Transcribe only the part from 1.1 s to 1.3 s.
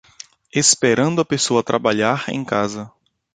a